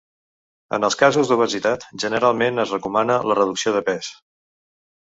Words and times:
En 0.77 0.87
els 0.87 0.97
casos 1.01 1.29
d'obesitat, 1.33 1.85
generalment 2.05 2.65
es 2.65 2.75
recomana 2.79 3.21
la 3.33 3.39
reducció 3.43 3.79
de 3.79 3.87
pes. 3.93 4.13